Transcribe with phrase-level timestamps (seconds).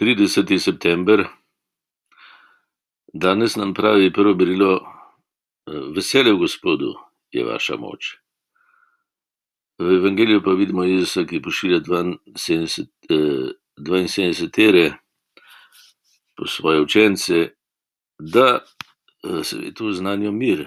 [0.00, 0.58] 30.
[0.58, 1.28] september,
[3.12, 4.80] danes nam pravi prvo berilo:
[5.94, 6.94] Veselje v Gospodu
[7.30, 8.16] je vaša moč.
[9.78, 12.88] V evangeliju pa vidimo Jezusa, ki pošilja dvainsedemdeset,
[13.76, 14.86] dvainsedemdesetere
[16.36, 17.50] po svoje učence,
[18.18, 18.64] da
[19.42, 20.64] svetu oznanijo mir,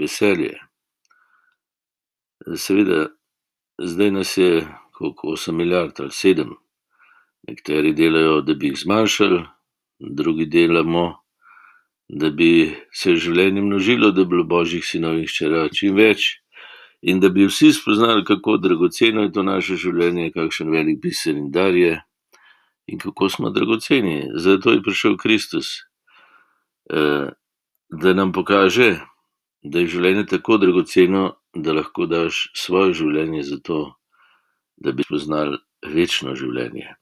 [0.00, 0.60] veselje.
[2.54, 3.08] Seveda,
[3.82, 4.62] zdaj nas je,
[4.92, 6.54] koliko, osem milijard ali sedem.
[7.46, 9.42] Nekateri delajo, da bi jih zmanjšali,
[10.00, 11.06] drugi delamo,
[12.08, 16.36] da bi se življenje množilo, da bi bilo božjih sinov in hčerka čim več
[17.06, 21.50] in da bi vsi spoznali, kako dragoceno je to naše življenje, kakšen velik biser in
[21.54, 22.00] dar je
[22.86, 24.30] in kako smo dragoceni.
[24.42, 25.70] Zato je prišel Kristus,
[26.90, 29.00] da nam pokaže,
[29.62, 33.80] da je življenje tako dragoceno, da lahko daš svoje življenje za to,
[34.76, 36.94] da bi spoznali večno življenje.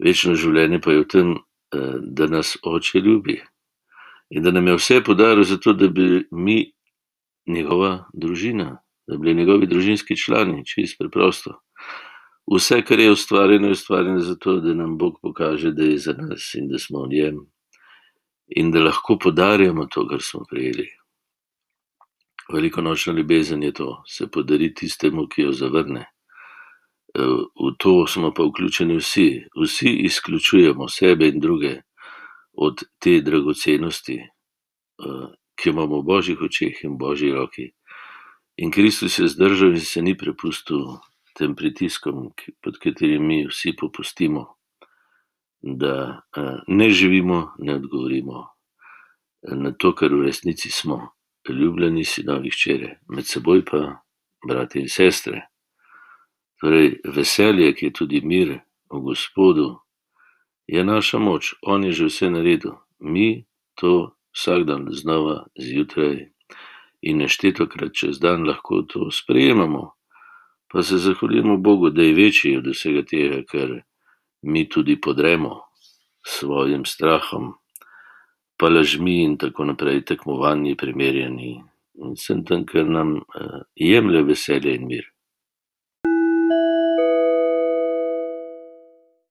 [0.00, 1.32] Večno življenje pa je v tem,
[2.00, 3.36] da nas Oče ljubi
[4.30, 6.72] in da nam je vse podaril zato, da bi mi
[7.46, 11.56] njegova družina, da bi bili njegovi družinski člani, čisto preprosto.
[12.50, 16.54] Vse, kar je ustvarjeno, je ustvarjeno zato, da nam Bog pokaže, da je za nas
[16.54, 17.40] in da smo v njem
[18.46, 20.88] in da lahko podarjamo to, kar smo prejeli.
[22.52, 26.06] Velikonočna ljubezen je to, se podariti tistemu, ki jo zavrne.
[27.14, 31.80] V to smo pa vključeni vsi, vsi izključujemo sebe in druge
[32.52, 34.20] od te dragocenosti,
[35.56, 37.70] ki jo imamo v božjih očeh in božji roki.
[38.56, 41.00] In Kristus je zdržal in se ni prepustil
[41.36, 42.30] tem pritiskom,
[42.62, 44.46] pod katerimi mi vsi popustimo,
[45.62, 46.20] da,
[46.68, 48.46] ne živimo, ne odgovorimo
[49.42, 51.08] na to, kar v resnici smo,
[51.48, 53.80] ljubljeni sinovi, hčere, med seboj pa
[54.46, 55.49] bratje in sestre.
[56.60, 59.80] Torej veselje, ki je tudi mir v Gospodu,
[60.66, 61.54] je naša moč.
[61.62, 62.76] On je že vse naredil.
[63.00, 63.44] Mi
[63.74, 66.28] to vsak dan znova zjutraj
[67.02, 69.96] in neštetokrat čez dan lahko to sprejemamo.
[70.68, 73.82] Pa se zahvaljujemo Bogu, da je večji od vsega tega, kar
[74.42, 75.60] mi tudi podremo
[76.22, 77.54] s svojim strahom
[78.60, 81.52] pa lažmi in tako naprej, tekmovanji, primerjanji
[82.00, 83.14] in vsem tem, kar nam,
[83.74, 85.06] jemlje veselje in mir.